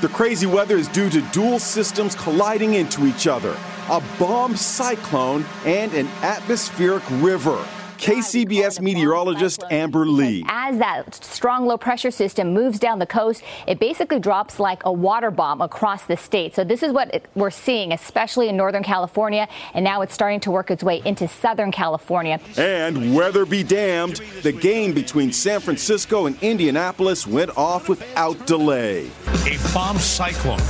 The 0.00 0.08
crazy 0.08 0.46
weather 0.46 0.76
is 0.76 0.86
due 0.88 1.08
to 1.10 1.20
dual 1.32 1.58
systems 1.58 2.14
colliding 2.14 2.74
into 2.74 3.06
each 3.06 3.26
other 3.26 3.56
a 3.90 4.02
bomb 4.18 4.54
cyclone 4.54 5.46
and 5.64 5.92
an 5.94 6.06
atmospheric 6.20 7.02
river. 7.22 7.58
KCBS 7.98 8.80
meteorologist 8.80 9.64
Amber 9.70 10.06
Lee. 10.06 10.44
As 10.48 10.78
that 10.78 11.14
strong 11.16 11.66
low 11.66 11.76
pressure 11.76 12.12
system 12.12 12.54
moves 12.54 12.78
down 12.78 13.00
the 13.00 13.06
coast, 13.06 13.42
it 13.66 13.80
basically 13.80 14.20
drops 14.20 14.60
like 14.60 14.84
a 14.84 14.92
water 14.92 15.32
bomb 15.32 15.60
across 15.60 16.04
the 16.04 16.16
state. 16.16 16.54
So 16.54 16.62
this 16.62 16.84
is 16.84 16.92
what 16.92 17.26
we're 17.34 17.50
seeing, 17.50 17.92
especially 17.92 18.48
in 18.48 18.56
Northern 18.56 18.84
California, 18.84 19.48
and 19.74 19.84
now 19.84 20.02
it's 20.02 20.14
starting 20.14 20.38
to 20.40 20.50
work 20.52 20.70
its 20.70 20.84
way 20.84 21.02
into 21.04 21.26
Southern 21.26 21.72
California. 21.72 22.38
And 22.56 23.16
weather 23.16 23.44
be 23.44 23.64
damned, 23.64 24.20
the 24.42 24.52
game 24.52 24.92
between 24.92 25.32
San 25.32 25.60
Francisco 25.60 26.26
and 26.26 26.40
Indianapolis 26.40 27.26
went 27.26 27.56
off 27.58 27.88
without 27.88 28.46
delay. 28.46 29.10
A 29.44 29.58
bomb 29.74 29.98
cyclone. 29.98 30.60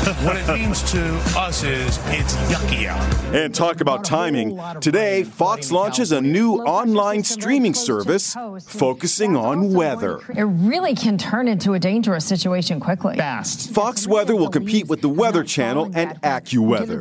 what 0.22 0.34
it 0.34 0.48
means 0.48 0.82
to 0.90 1.02
us 1.36 1.62
is 1.62 1.98
it's 2.06 2.34
yucky 2.48 2.86
out. 2.86 3.34
And 3.34 3.54
talk 3.54 3.82
about 3.82 4.02
timing. 4.02 4.58
Today, 4.80 5.24
Fox 5.24 5.70
launches 5.70 6.10
a 6.12 6.22
new 6.22 6.64
online 6.70 7.24
streaming 7.24 7.74
service 7.74 8.36
focusing 8.62 9.36
on 9.36 9.72
weather. 9.72 10.20
It 10.36 10.44
really 10.44 10.94
can 10.94 11.18
turn 11.18 11.48
into 11.48 11.72
a 11.74 11.80
dangerous 11.80 12.24
situation 12.24 12.78
quickly. 12.78 13.16
Fast. 13.16 13.70
Fox 13.72 14.06
Weather 14.06 14.36
will 14.36 14.50
compete 14.50 14.86
with 14.86 15.00
the 15.00 15.08
Weather 15.08 15.42
Channel 15.42 15.90
and 15.94 16.10
AccuWeather. 16.22 17.00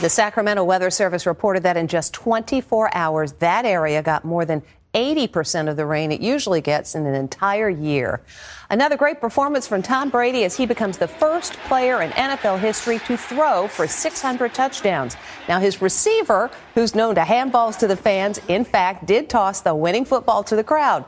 The 0.00 0.10
Sacramento 0.10 0.62
Weather 0.62 0.90
Service 0.90 1.26
reported 1.26 1.62
that 1.64 1.76
in 1.76 1.88
just 1.88 2.12
24 2.12 2.94
hours, 2.94 3.32
that 3.34 3.64
area 3.64 4.02
got 4.02 4.24
more 4.24 4.44
than 4.44 4.62
80% 4.96 5.68
of 5.68 5.76
the 5.76 5.84
rain 5.84 6.10
it 6.10 6.22
usually 6.22 6.62
gets 6.62 6.94
in 6.94 7.04
an 7.04 7.14
entire 7.14 7.68
year. 7.68 8.22
Another 8.70 8.96
great 8.96 9.20
performance 9.20 9.68
from 9.68 9.82
Tom 9.82 10.08
Brady 10.08 10.44
as 10.44 10.56
he 10.56 10.64
becomes 10.64 10.96
the 10.96 11.06
first 11.06 11.52
player 11.68 12.00
in 12.00 12.10
NFL 12.12 12.58
history 12.58 12.98
to 13.00 13.16
throw 13.16 13.68
for 13.68 13.86
600 13.86 14.54
touchdowns. 14.54 15.16
Now, 15.48 15.60
his 15.60 15.82
receiver, 15.82 16.50
who's 16.74 16.94
known 16.94 17.14
to 17.16 17.20
handballs 17.20 17.78
to 17.80 17.86
the 17.86 17.96
fans, 17.96 18.40
in 18.48 18.64
fact, 18.64 19.04
did 19.04 19.28
toss 19.28 19.60
the 19.60 19.74
winning 19.74 20.06
football 20.06 20.42
to 20.44 20.56
the 20.56 20.64
crowd. 20.64 21.04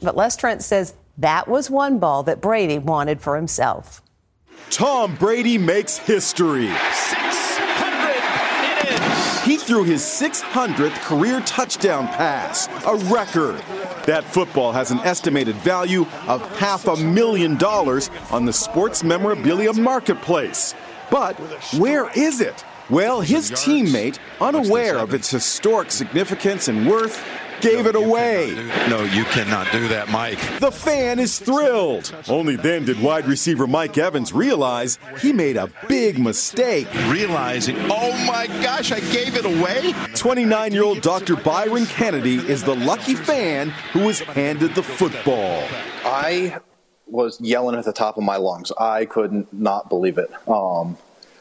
But 0.00 0.16
Les 0.16 0.36
Trent 0.36 0.62
says 0.62 0.94
that 1.18 1.48
was 1.48 1.68
one 1.68 1.98
ball 1.98 2.22
that 2.22 2.40
Brady 2.40 2.78
wanted 2.78 3.20
for 3.20 3.34
himself. 3.34 4.02
Tom 4.70 5.16
Brady 5.16 5.58
makes 5.58 5.98
history. 5.98 6.68
He 6.68 6.72
threw 9.62 9.84
his 9.84 10.02
600th 10.02 11.00
career 11.02 11.40
touchdown 11.40 12.06
pass, 12.08 12.68
a 12.86 12.96
record. 13.12 13.56
That 14.06 14.24
football 14.24 14.72
has 14.72 14.90
an 14.90 14.98
estimated 15.00 15.56
value 15.56 16.02
of 16.26 16.42
half 16.58 16.86
a 16.86 16.96
million 16.96 17.56
dollars 17.56 18.10
on 18.30 18.44
the 18.44 18.52
sports 18.52 19.04
memorabilia 19.04 19.72
marketplace. 19.72 20.74
But 21.10 21.36
where 21.78 22.10
is 22.18 22.40
it? 22.40 22.64
Well, 22.90 23.20
his 23.20 23.50
teammate, 23.52 24.18
unaware 24.40 24.98
of 24.98 25.14
its 25.14 25.30
historic 25.30 25.90
significance 25.90 26.68
and 26.68 26.86
worth, 26.86 27.24
gave 27.62 27.86
it 27.86 27.94
away. 27.96 28.52
No, 28.88 29.02
you 29.04 29.24
cannot 29.24 29.70
do 29.72 29.88
that, 29.88 30.10
Mike. 30.10 30.38
The 30.60 30.70
fan 30.70 31.18
is 31.18 31.38
thrilled. 31.38 32.14
Only 32.28 32.56
then 32.56 32.84
did 32.84 33.00
wide 33.00 33.26
receiver 33.26 33.66
Mike 33.66 33.96
Evans 33.96 34.32
realize 34.32 34.98
he 35.20 35.32
made 35.32 35.56
a 35.56 35.70
big 35.88 36.18
mistake. 36.18 36.88
Realizing, 37.06 37.76
oh 37.90 38.12
my 38.26 38.48
gosh, 38.62 38.92
I 38.92 39.00
gave 39.12 39.36
it 39.36 39.46
away? 39.46 39.94
29 40.14 40.72
year 40.72 40.84
old 40.84 41.00
Dr. 41.00 41.36
Byron 41.36 41.86
Kennedy 41.86 42.36
is 42.36 42.62
the 42.62 42.74
lucky 42.74 43.14
fan 43.14 43.70
who 43.92 44.00
was 44.00 44.20
handed 44.20 44.74
the 44.74 44.82
football. 44.82 45.66
I 46.04 46.58
was 47.06 47.40
yelling 47.40 47.76
at 47.78 47.84
the 47.84 47.92
top 47.92 48.16
of 48.16 48.24
my 48.24 48.36
lungs. 48.36 48.72
I 48.72 49.04
couldn't 49.04 49.52
not 49.52 49.88
believe 49.88 50.18
it. 50.18 50.30
Um, 50.48 50.96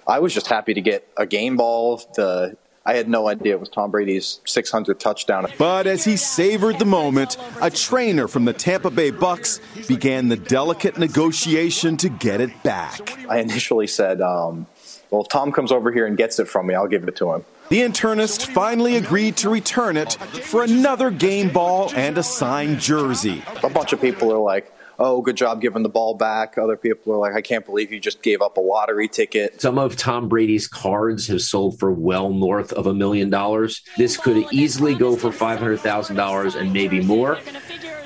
I 0.07 0.19
was 0.19 0.33
just 0.33 0.47
happy 0.47 0.73
to 0.73 0.81
get 0.81 1.07
a 1.17 1.25
game 1.25 1.57
ball. 1.57 1.97
The 2.15 2.57
I 2.83 2.95
had 2.95 3.07
no 3.07 3.27
idea 3.27 3.53
it 3.53 3.59
was 3.59 3.69
Tom 3.69 3.91
Brady's 3.91 4.39
600th 4.45 4.97
touchdown. 4.97 5.47
But 5.59 5.85
as 5.85 6.03
he 6.03 6.17
savored 6.17 6.79
the 6.79 6.85
moment, 6.85 7.37
a 7.61 7.69
trainer 7.69 8.27
from 8.27 8.45
the 8.45 8.53
Tampa 8.53 8.89
Bay 8.89 9.11
Bucks 9.11 9.61
began 9.87 10.29
the 10.29 10.35
delicate 10.35 10.97
negotiation 10.97 11.95
to 11.97 12.09
get 12.09 12.41
it 12.41 12.63
back. 12.63 13.19
I 13.29 13.37
initially 13.37 13.85
said, 13.85 14.19
um, 14.19 14.65
well, 15.11 15.21
if 15.21 15.27
Tom 15.27 15.51
comes 15.51 15.71
over 15.71 15.91
here 15.91 16.07
and 16.07 16.17
gets 16.17 16.39
it 16.39 16.47
from 16.47 16.65
me, 16.65 16.73
I'll 16.73 16.87
give 16.87 17.07
it 17.07 17.15
to 17.17 17.31
him. 17.33 17.45
The 17.69 17.81
internist 17.81 18.47
finally 18.47 18.95
agreed 18.97 19.37
to 19.37 19.49
return 19.49 19.95
it 19.95 20.13
for 20.13 20.63
another 20.63 21.11
game 21.11 21.49
ball 21.49 21.91
and 21.95 22.17
a 22.17 22.23
signed 22.23 22.79
jersey. 22.79 23.43
A 23.63 23.69
bunch 23.69 23.93
of 23.93 24.01
people 24.01 24.33
are 24.33 24.39
like, 24.39 24.73
oh, 25.01 25.21
good 25.21 25.35
job 25.35 25.59
giving 25.61 25.83
the 25.83 25.89
ball 25.89 26.13
back. 26.13 26.57
Other 26.57 26.77
people 26.77 27.11
are 27.13 27.17
like, 27.17 27.33
I 27.33 27.41
can't 27.41 27.65
believe 27.65 27.91
you 27.91 27.99
just 27.99 28.21
gave 28.21 28.41
up 28.41 28.57
a 28.57 28.61
lottery 28.61 29.07
ticket. 29.07 29.59
Some 29.59 29.77
of 29.77 29.95
Tom 29.95 30.29
Brady's 30.29 30.67
cards 30.67 31.27
have 31.27 31.41
sold 31.41 31.79
for 31.79 31.91
well 31.91 32.29
north 32.29 32.71
of 32.71 32.85
a 32.85 32.93
million 32.93 33.29
dollars. 33.29 33.81
This 33.97 34.15
could 34.15 34.45
easily 34.51 34.93
go 34.93 35.15
for 35.15 35.29
$500,000 35.29 36.55
and 36.55 36.71
maybe 36.71 37.01
more. 37.01 37.39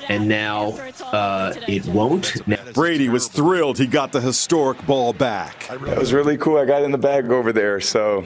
And 0.08 0.28
now 0.28 0.68
uh, 1.12 1.52
it 1.68 1.84
won't. 1.86 2.46
Now- 2.46 2.56
Brady 2.72 3.08
was 3.08 3.28
thrilled 3.28 3.78
he 3.78 3.86
got 3.86 4.12
the 4.12 4.20
historic 4.20 4.84
ball 4.86 5.12
back. 5.12 5.68
It 5.70 5.98
was 5.98 6.12
really 6.12 6.38
cool. 6.38 6.56
I 6.56 6.64
got 6.64 6.82
in 6.82 6.92
the 6.92 6.98
bag 6.98 7.30
over 7.30 7.52
there, 7.52 7.80
so 7.80 8.24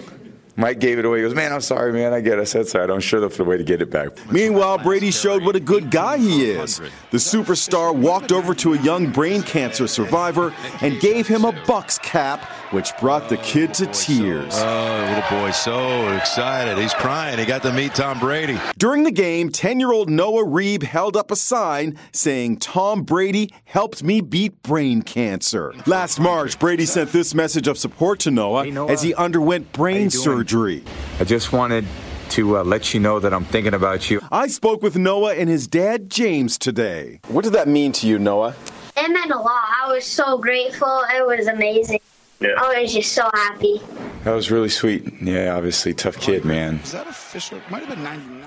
Mike 0.60 0.78
gave 0.78 0.98
it 0.98 1.04
away. 1.06 1.18
He 1.18 1.22
goes, 1.24 1.34
Man, 1.34 1.52
I'm 1.52 1.60
sorry, 1.62 1.92
man. 1.92 2.12
I 2.12 2.20
get 2.20 2.38
it. 2.38 2.42
I 2.42 2.44
said 2.44 2.68
sorry. 2.68 2.92
I'm 2.92 3.00
sure 3.00 3.18
that's 3.18 3.38
the 3.38 3.44
way 3.44 3.56
to 3.56 3.64
get 3.64 3.80
it 3.80 3.90
back. 3.90 4.10
Meanwhile, 4.30 4.78
Brady 4.78 5.10
showed 5.10 5.42
what 5.42 5.56
a 5.56 5.60
good 5.60 5.90
guy 5.90 6.18
he 6.18 6.50
is. 6.50 6.78
The 7.10 7.18
superstar 7.18 7.94
walked 7.94 8.30
over 8.30 8.54
to 8.56 8.74
a 8.74 8.78
young 8.82 9.10
brain 9.10 9.42
cancer 9.42 9.86
survivor 9.86 10.52
and 10.82 11.00
gave 11.00 11.26
him 11.26 11.44
a 11.44 11.52
Bucks 11.66 11.98
cap, 11.98 12.42
which 12.72 12.90
brought 13.00 13.28
the 13.30 13.36
kid 13.38 13.72
to 13.74 13.86
tears. 13.86 14.52
Oh, 14.56 15.04
little 15.08 15.40
boy, 15.40 15.50
so 15.52 16.08
excited. 16.16 16.76
He's 16.78 16.94
crying. 16.94 17.38
He 17.38 17.46
got 17.46 17.62
to 17.62 17.72
meet 17.72 17.94
Tom 17.94 18.18
Brady. 18.18 18.58
During 18.76 19.04
the 19.04 19.10
game, 19.10 19.48
10 19.50 19.80
year 19.80 19.92
old 19.92 20.10
Noah 20.10 20.44
Reeb 20.44 20.82
held 20.82 21.16
up 21.16 21.30
a 21.30 21.36
sign 21.36 21.98
saying, 22.12 22.58
Tom 22.58 23.02
Brady 23.02 23.54
helped 23.64 24.02
me 24.02 24.20
beat 24.20 24.62
brain 24.62 25.00
cancer. 25.02 25.72
Last 25.86 26.20
March, 26.20 26.58
Brady 26.58 26.84
sent 26.86 27.12
this 27.12 27.34
message 27.34 27.66
of 27.66 27.78
support 27.78 28.18
to 28.20 28.30
Noah. 28.30 28.66
as 28.90 29.02
he 29.02 29.14
underwent 29.14 29.72
brain 29.72 30.10
surgery. 30.10 30.49
I 30.52 31.24
just 31.24 31.52
wanted 31.52 31.86
to 32.30 32.58
uh, 32.58 32.64
let 32.64 32.92
you 32.92 32.98
know 32.98 33.20
that 33.20 33.32
I'm 33.32 33.44
thinking 33.44 33.74
about 33.74 34.10
you. 34.10 34.20
I 34.32 34.48
spoke 34.48 34.82
with 34.82 34.96
Noah 34.96 35.34
and 35.34 35.48
his 35.48 35.68
dad, 35.68 36.10
James, 36.10 36.58
today. 36.58 37.20
What 37.28 37.44
did 37.44 37.52
that 37.52 37.68
mean 37.68 37.92
to 37.92 38.08
you, 38.08 38.18
Noah? 38.18 38.54
It 38.96 39.10
meant 39.12 39.30
a 39.30 39.38
lot. 39.38 39.68
I 39.82 39.92
was 39.92 40.04
so 40.04 40.38
grateful. 40.38 41.04
It 41.14 41.24
was 41.24 41.46
amazing. 41.46 42.00
Yeah. 42.40 42.54
I 42.58 42.82
was 42.82 42.92
just 42.92 43.12
so 43.12 43.30
happy. 43.32 43.80
That 44.24 44.32
was 44.32 44.50
really 44.50 44.68
sweet. 44.68 45.12
Yeah, 45.22 45.54
obviously, 45.56 45.94
tough 45.94 46.18
kid, 46.18 46.44
man. 46.44 46.80
Is 46.82 46.92
that 46.92 47.06
official? 47.06 47.58
It 47.58 47.70
might 47.70 47.84
have 47.84 47.90
been 47.90 48.02
99. 48.02 48.44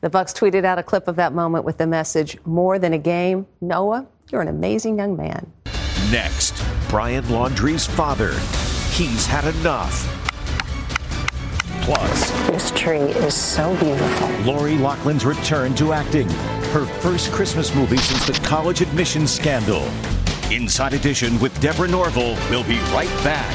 The 0.00 0.10
Bucks 0.10 0.32
tweeted 0.32 0.64
out 0.64 0.78
a 0.78 0.82
clip 0.82 1.08
of 1.08 1.16
that 1.16 1.34
moment 1.34 1.64
with 1.64 1.76
the 1.76 1.86
message, 1.86 2.38
More 2.46 2.78
than 2.78 2.94
a 2.94 2.98
game. 2.98 3.46
Noah, 3.60 4.06
you're 4.30 4.40
an 4.40 4.48
amazing 4.48 4.98
young 4.98 5.16
man. 5.16 5.52
Next, 6.10 6.62
Brian 6.88 7.28
Laundrie's 7.28 7.86
father. 7.86 8.32
He's 8.92 9.26
had 9.26 9.44
enough. 9.56 10.23
Plus, 11.84 12.30
this 12.48 12.70
tree 12.70 12.96
is 12.96 13.34
so 13.34 13.76
beautiful. 13.76 14.28
Lori 14.50 14.78
Loughlin's 14.78 15.26
return 15.26 15.74
to 15.74 15.92
acting. 15.92 16.26
Her 16.72 16.86
first 16.86 17.30
Christmas 17.30 17.74
movie 17.74 17.98
since 17.98 18.26
the 18.26 18.32
college 18.46 18.80
admissions 18.80 19.30
scandal. 19.30 19.82
Inside 20.50 20.94
Edition 20.94 21.38
with 21.40 21.52
Deborah 21.60 21.86
Norville. 21.86 22.38
We'll 22.48 22.64
be 22.64 22.78
right 22.94 23.12
back. 23.22 23.54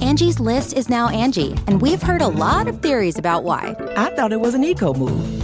Angie's 0.00 0.40
list 0.40 0.72
is 0.72 0.88
now 0.88 1.08
Angi, 1.08 1.56
and 1.68 1.80
we've 1.80 2.02
heard 2.02 2.20
a 2.20 2.28
lot 2.28 2.66
of 2.66 2.82
theories 2.82 3.18
about 3.18 3.44
why. 3.44 3.76
I 3.96 4.10
thought 4.16 4.32
it 4.32 4.40
was 4.40 4.54
an 4.54 4.64
eco 4.64 4.94
move. 4.94 5.43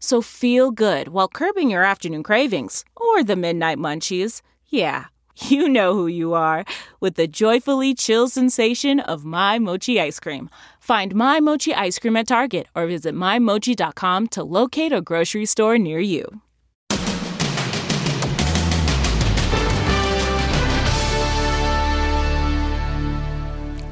So 0.00 0.20
feel 0.22 0.70
good 0.70 1.08
while 1.08 1.28
curbing 1.28 1.70
your 1.70 1.84
afternoon 1.84 2.22
cravings 2.22 2.84
or 2.96 3.22
the 3.22 3.36
midnight 3.36 3.78
munchies. 3.78 4.42
Yeah, 4.68 5.06
you 5.36 5.68
know 5.68 5.94
who 5.94 6.06
you 6.06 6.34
are 6.34 6.64
with 7.00 7.14
the 7.14 7.26
joyfully 7.28 7.94
chill 7.94 8.28
sensation 8.28 9.00
of 9.00 9.24
My 9.24 9.58
Mochi 9.58 10.00
ice 10.00 10.20
cream. 10.20 10.50
Find 10.80 11.14
My 11.14 11.40
Mochi 11.40 11.74
ice 11.74 11.98
cream 11.98 12.16
at 12.16 12.28
Target 12.28 12.66
or 12.74 12.86
visit 12.86 13.14
MyMochi.com 13.14 14.28
to 14.28 14.42
locate 14.42 14.92
a 14.92 15.00
grocery 15.00 15.46
store 15.46 15.78
near 15.78 16.00
you. 16.00 16.40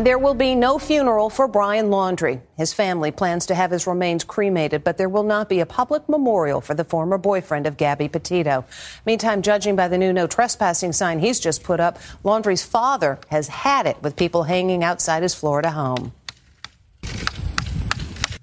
There 0.06 0.18
will 0.18 0.34
be 0.34 0.54
no 0.54 0.78
funeral 0.78 1.30
for 1.30 1.48
Brian 1.48 1.86
Laundrie. 1.86 2.40
His 2.56 2.72
family 2.72 3.10
plans 3.10 3.44
to 3.46 3.56
have 3.56 3.72
his 3.72 3.88
remains 3.88 4.22
cremated, 4.22 4.84
but 4.84 4.98
there 4.98 5.08
will 5.08 5.24
not 5.24 5.48
be 5.48 5.58
a 5.58 5.66
public 5.66 6.08
memorial 6.08 6.60
for 6.60 6.74
the 6.74 6.84
former 6.84 7.18
boyfriend 7.18 7.66
of 7.66 7.76
Gabby 7.76 8.06
Petito. 8.06 8.64
Meantime, 9.04 9.42
judging 9.42 9.74
by 9.74 9.88
the 9.88 9.98
new 9.98 10.12
no 10.12 10.28
trespassing 10.28 10.92
sign 10.92 11.18
he's 11.18 11.40
just 11.40 11.64
put 11.64 11.80
up, 11.80 11.98
Laundrie's 12.24 12.64
father 12.64 13.18
has 13.30 13.48
had 13.48 13.84
it 13.84 14.00
with 14.00 14.14
people 14.14 14.44
hanging 14.44 14.84
outside 14.84 15.24
his 15.24 15.34
Florida 15.34 15.72
home. 15.72 16.12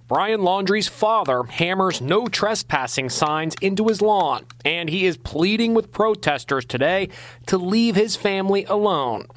Brian 0.10 0.42
Laundrie's 0.42 0.90
father 0.90 1.44
hammers 1.44 2.02
no 2.02 2.28
trespassing 2.28 3.10
signs 3.10 3.56
into 3.62 3.88
his 3.88 4.02
lawn, 4.02 4.46
and 4.66 4.90
he 4.90 5.06
is 5.06 5.16
pleading 5.16 5.74
with 5.74 5.94
protesters 5.94 6.66
today 6.66 7.08
to 7.46 7.58
leave 7.58 7.96
his 7.96 8.18
family 8.18 8.66
alone. 8.66 9.28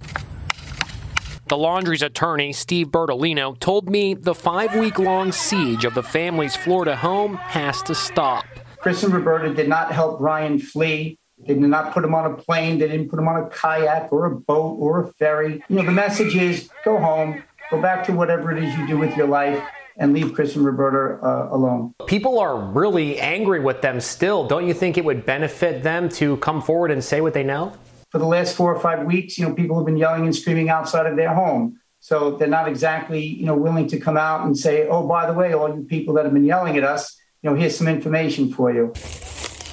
The 1.49 1.57
Laundries' 1.57 2.03
attorney, 2.03 2.53
Steve 2.53 2.89
Bertolino, 2.89 3.57
told 3.61 3.89
me 3.89 4.15
the 4.15 4.35
five 4.35 4.75
week 4.75 4.99
long 4.99 5.31
siege 5.31 5.85
of 5.85 5.95
the 5.95 6.03
family's 6.03 6.57
Florida 6.57 6.97
home 6.97 7.37
has 7.37 7.81
to 7.83 7.95
stop. 7.95 8.45
Chris 8.79 9.05
and 9.05 9.15
Roberta 9.15 9.55
did 9.55 9.69
not 9.69 9.93
help 9.93 10.19
Brian 10.19 10.59
flee. 10.59 11.21
They 11.39 11.55
did 11.55 11.63
not 11.63 11.93
put 11.93 12.03
him 12.03 12.17
on 12.17 12.33
a 12.33 12.35
plane. 12.35 12.79
They 12.79 12.89
didn't 12.89 13.11
put 13.11 13.21
him 13.21 13.29
on 13.29 13.45
a 13.45 13.49
kayak 13.49 14.13
or 14.13 14.25
a 14.25 14.35
boat 14.35 14.77
or 14.81 15.05
a 15.05 15.13
ferry. 15.13 15.63
You 15.69 15.77
know, 15.77 15.85
the 15.85 15.93
message 15.93 16.35
is 16.35 16.69
go 16.85 16.99
home, 16.99 17.45
go 17.71 17.81
back 17.81 18.05
to 18.07 18.13
whatever 18.13 18.51
it 18.51 18.61
is 18.65 18.77
you 18.77 18.85
do 18.89 18.99
with 18.99 19.17
your 19.17 19.29
life, 19.29 19.63
and 19.99 20.13
leave 20.13 20.35
Chris 20.35 20.57
and 20.57 20.65
Roberta 20.65 21.25
uh, 21.25 21.49
alone. 21.53 21.95
People 22.07 22.41
are 22.41 22.59
really 22.59 23.21
angry 23.21 23.61
with 23.61 23.83
them 23.83 24.01
still. 24.01 24.49
Don't 24.49 24.67
you 24.67 24.75
think 24.75 24.99
it 24.99 25.05
would 25.05 25.25
benefit 25.25 25.85
them 25.85 26.09
to 26.09 26.39
come 26.39 26.61
forward 26.61 26.91
and 26.91 27.05
say 27.05 27.21
what 27.21 27.35
they 27.35 27.45
know? 27.45 27.73
For 28.11 28.19
the 28.19 28.27
last 28.27 28.57
four 28.57 28.75
or 28.75 28.81
five 28.81 29.05
weeks, 29.05 29.39
you 29.39 29.47
know, 29.47 29.55
people 29.55 29.77
have 29.77 29.87
been 29.87 29.97
yelling 29.97 30.25
and 30.25 30.35
screaming 30.35 30.69
outside 30.69 31.07
of 31.07 31.17
their 31.17 31.35
home. 31.35 31.81
So 32.01 32.37
they're 32.37 32.49
not 32.49 32.69
exactly, 32.69 33.25
you 33.25 33.47
know, 33.47 33.57
willing 33.57 33.89
to 33.89 33.99
come 33.99 34.17
out 34.17 34.47
and 34.47 34.57
say, 34.57 34.87
oh, 34.89 35.07
by 35.07 35.27
the 35.27 35.33
way, 35.33 35.53
all 35.53 35.69
you 35.75 35.85
people 35.85 36.15
that 36.15 36.25
have 36.25 36.33
been 36.33 36.45
yelling 36.45 36.77
at 36.77 36.85
us, 36.85 37.17
you 37.43 37.51
know, 37.51 37.57
here's 37.57 37.77
some 37.77 37.89
information 37.89 38.53
for 38.53 38.73
you. 38.73 38.93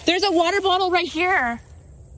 There's 0.05 0.23
a 0.23 0.31
water 0.31 0.61
bottle 0.61 0.89
right 0.89 1.07
here. 1.07 1.61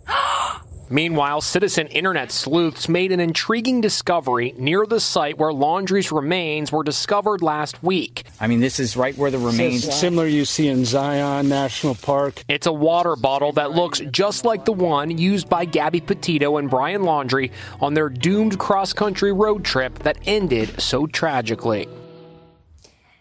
Meanwhile, 0.90 1.42
citizen 1.42 1.88
internet 1.88 2.32
sleuths 2.32 2.88
made 2.88 3.12
an 3.12 3.20
intriguing 3.20 3.82
discovery 3.82 4.54
near 4.58 4.86
the 4.86 5.00
site 5.00 5.38
where 5.38 5.52
Laundrie's 5.52 6.12
remains 6.12 6.72
were 6.72 6.84
discovered 6.84 7.42
last 7.42 7.82
week. 7.82 8.25
I 8.40 8.48
mean, 8.48 8.60
this 8.60 8.80
is 8.80 8.98
right 8.98 9.18
where 9.18 9.32
the 9.32 9.38
remains. 9.38 9.94
Similar 9.94 10.28
you 10.28 10.46
see 10.46 10.68
in 10.68 10.84
Zion 10.86 11.48
National 11.48 11.96
Park. 11.96 12.44
It's 12.50 12.68
a 12.68 12.74
water 12.74 13.16
bottle 13.16 13.54
that 13.54 13.72
looks 13.72 14.00
just 14.12 14.44
like 14.44 14.66
the 14.66 14.74
one 14.74 15.18
used 15.18 15.48
by 15.48 15.66
Gabby 15.66 16.02
Petito 16.02 16.58
and 16.58 16.70
Brian 16.70 17.04
Laundrie 17.04 17.52
on 17.80 17.94
their 17.94 18.10
doomed 18.10 18.60
cross 18.60 18.94
country 18.94 19.32
road 19.32 19.64
trip 19.64 20.00
that 20.00 20.18
ended 20.26 20.82
so 20.82 21.08
tragically. 21.08 21.88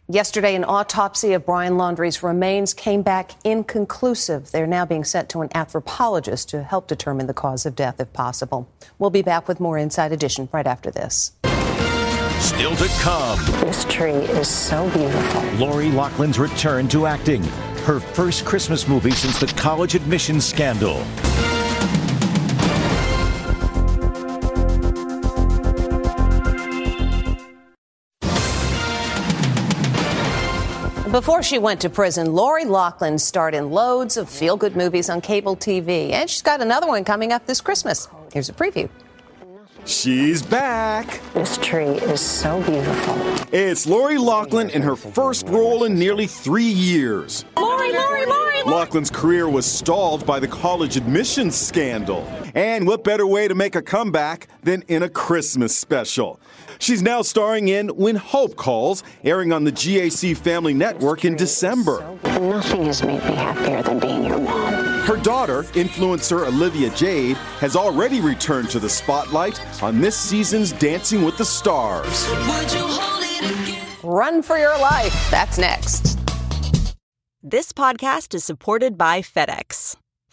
Yesterday, 0.07 0.55
an 0.55 0.65
autopsy 0.65 1.33
of 1.33 1.47
Brian 1.47 1.79
Laundrie's 1.79 2.23
remains 2.23 2.75
came 2.75 3.01
back 3.01 3.31
inconclusive. 3.43 4.51
They're 4.51 4.67
now 4.67 4.85
being 4.85 5.03
sent 5.03 5.31
to 5.31 5.41
an 5.41 5.49
anthropologist 5.55 6.51
to 6.51 6.63
help 6.63 6.89
determine 6.89 7.27
the 7.27 7.33
cause 7.33 7.65
of 7.65 7.75
death 7.75 7.99
if 8.01 8.13
possible. 8.13 8.69
We'll 8.99 9.09
be 9.09 9.23
back 9.23 9.49
with 9.49 9.61
more 9.61 9.79
Inside 9.79 10.13
Edition 10.13 10.51
right 10.53 10.67
after 10.67 10.91
this. 10.91 11.33
Still 12.41 12.77
to 12.77 12.89
come. 13.01 13.39
This 13.61 13.85
tree 13.85 14.13
is 14.13 14.49
so 14.49 14.89
beautiful. 14.91 15.43
Lori 15.59 15.91
Loughlin's 15.91 16.39
return 16.39 16.89
to 16.89 17.07
acting. 17.07 17.43
Her 17.85 18.01
first 18.01 18.45
Christmas 18.45 18.89
movie 18.89 19.11
since 19.11 19.39
the 19.39 19.47
college 19.47 19.95
admissions 19.95 20.47
scandal. 20.47 21.05
Before 31.15 31.45
she 31.45 31.59
went 31.59 31.81
to 31.83 31.91
prison, 31.91 32.33
Lori 32.35 32.65
Loughlin 32.65 33.21
starred 33.21 33.55
in 33.55 33.71
loads 33.71 34.17
of 34.17 34.29
feel 34.29 34.57
good 34.57 34.75
movies 34.75 35.09
on 35.09 35.21
cable 35.21 35.55
TV, 35.55 36.11
and 36.11 36.29
she's 36.29 36.43
got 36.43 36.61
another 36.61 36.89
one 36.89 37.05
coming 37.05 37.33
up 37.33 37.47
this 37.47 37.61
Christmas. 37.61 38.09
Here's 38.33 38.49
a 38.49 38.53
preview. 38.53 38.89
She's 39.87 40.41
back. 40.41 41.21
This 41.35 41.59
tree 41.59 41.85
is 41.85 42.21
so 42.21 42.63
beautiful. 42.63 43.17
It's 43.53 43.87
Lori 43.87 44.17
Loughlin 44.17 44.71
in 44.71 44.81
her 44.81 44.97
first 44.97 45.47
role 45.49 45.85
in 45.85 45.99
nearly 45.99 46.27
three 46.27 46.65
years. 46.65 47.45
Lori, 47.59 47.93
Lori, 47.93 48.25
Lori! 48.25 48.63
Loughlin's 48.63 49.11
career 49.11 49.47
was 49.47 49.67
stalled 49.67 50.25
by 50.25 50.41
the 50.41 50.49
college 50.49 50.97
admissions 50.97 51.55
scandal. 51.55 52.27
And 52.55 52.87
what 52.87 53.05
better 53.05 53.27
way 53.27 53.47
to 53.47 53.55
make 53.55 53.75
a 53.75 53.83
comeback 53.83 54.49
than 54.63 54.83
in 54.89 55.03
a 55.03 55.09
Christmas 55.11 55.77
special? 55.77 56.41
She's 56.79 57.03
now 57.03 57.21
starring 57.21 57.69
in 57.69 57.89
When 57.89 58.17
Hope 58.17 58.57
Calls, 58.57 59.03
airing 59.23 59.53
on 59.53 59.65
the 59.65 59.73
GAC 59.73 60.35
Family 60.35 60.73
Network 60.73 61.27
in 61.27 61.37
December. 61.37 62.17
Nothing 62.25 62.85
has 62.87 63.03
made 63.03 63.23
me 63.25 63.35
happier 63.35 63.83
than 63.83 63.99
being 63.99 64.25
your 64.25 64.39
mom. 64.39 64.94
Her 65.05 65.19
daughter, 65.19 65.65
influencer 65.75 66.47
Olivia 66.47 66.89
Jade, 66.89 67.37
has 67.61 67.77
already 67.77 68.23
returned 68.23 68.71
to 68.71 68.81
the 68.81 68.89
spotlight 68.89 69.61
on 69.83 70.01
this 70.01 70.17
season's 70.17 70.73
Dancing 70.73 71.23
with 71.23 71.37
the 71.37 71.45
Stars. 71.45 72.27
Run 74.03 74.43
for 74.43 74.57
your 74.57 74.79
life. 74.79 75.29
That's 75.31 75.59
next. 75.59 76.19
This 77.43 77.75
podcast 77.75 78.35
is 78.35 78.45
supported 78.45 78.97
by 78.97 79.21
FedEx. 79.21 79.97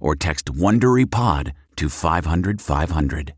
or 0.00 0.14
text 0.14 0.46
WonderyPod 0.46 1.52
to 1.76 1.88
500, 1.88 2.60
500. 2.60 3.34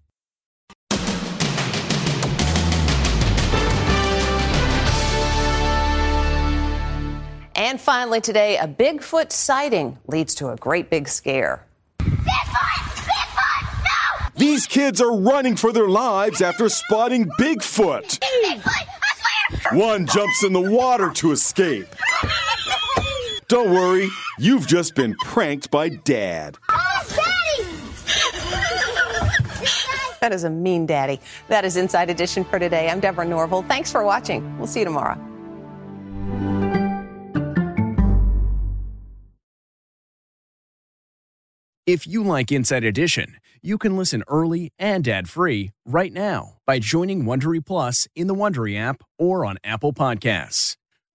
And 7.55 7.81
finally 7.81 8.21
today, 8.21 8.57
a 8.57 8.69
Bigfoot 8.69 9.33
sighting 9.33 9.99
leads 10.07 10.37
to 10.37 10.49
a 10.51 10.57
great 10.57 10.91
big 10.91 11.09
scare. 11.09 11.67
Bigfoot! 11.99 12.25
Bigfoot! 13.05 13.83
No! 13.83 14.29
These 14.37 14.67
kids 14.67 15.01
are 15.01 15.15
running 15.15 15.57
for 15.57 15.73
their 15.73 15.89
lives 15.89 16.41
after 16.41 16.69
spotting 16.69 17.29
Bigfoot. 17.39 18.23
One 19.73 20.07
jumps 20.07 20.45
in 20.45 20.53
the 20.53 20.61
water 20.61 21.11
to 21.15 21.33
escape. 21.33 21.89
Don't 23.49 23.71
worry, 23.71 24.11
you've 24.39 24.67
just 24.67 24.95
been 24.95 25.15
pranked 25.25 25.71
by 25.71 25.89
Dad. 25.89 26.59
That 30.21 30.33
is 30.33 30.43
a 30.43 30.51
mean 30.51 30.85
daddy. 30.85 31.21
That 31.47 31.65
is 31.65 31.77
Inside 31.77 32.11
Edition 32.11 32.45
for 32.45 32.59
today. 32.59 32.91
I'm 32.91 32.99
Deborah 32.99 33.25
Norville. 33.25 33.63
Thanks 33.63 33.93
for 33.93 34.03
watching. 34.03 34.59
We'll 34.59 34.67
see 34.67 34.81
you 34.81 34.85
tomorrow. 34.85 35.17
If 41.87 42.05
you 42.05 42.25
like 42.25 42.51
Inside 42.51 42.83
Edition, 42.83 43.37
you 43.63 43.79
can 43.79 43.97
listen 43.97 44.25
early 44.27 44.73
and 44.77 45.07
ad-free 45.07 45.71
right 45.87 46.13
now 46.13 46.55
by 46.67 46.81
joining 46.81 47.23
Wondery 47.23 47.65
Plus 47.65 48.09
in 48.17 48.27
the 48.27 48.35
Wondery 48.35 48.77
app 48.77 49.05
or 49.21 49.45
on 49.45 49.57
Apple 49.63 49.93
Podcasts. 49.93 50.78